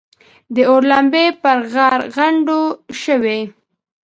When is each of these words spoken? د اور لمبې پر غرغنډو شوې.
د 0.55 0.57
اور 0.69 0.83
لمبې 0.91 1.25
پر 1.41 1.57
غرغنډو 1.73 2.61
شوې. 3.01 3.39